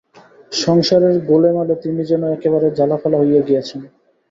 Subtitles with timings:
[0.55, 3.81] সংসারের গোলেমালে তিনি যেন একবারে ঝালাফালা হইয়া গিয়াছেন।